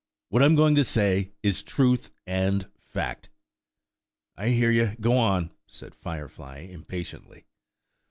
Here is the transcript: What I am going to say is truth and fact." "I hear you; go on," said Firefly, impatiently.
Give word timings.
What 0.29 0.41
I 0.41 0.45
am 0.45 0.55
going 0.55 0.73
to 0.73 0.83
say 0.83 1.31
is 1.43 1.61
truth 1.61 2.11
and 2.25 2.67
fact." 2.79 3.29
"I 4.35 4.49
hear 4.49 4.71
you; 4.71 4.95
go 4.99 5.15
on," 5.15 5.51
said 5.67 5.93
Firefly, 5.93 6.67
impatiently. 6.71 7.45